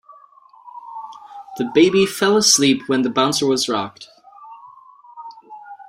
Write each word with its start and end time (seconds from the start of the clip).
The 1.59 1.65
baby 1.75 2.07
fell 2.07 2.35
asleep 2.35 2.89
when 2.89 3.03
the 3.03 3.09
bouncer 3.11 3.45
was 3.45 3.69
rocked. 3.69 4.07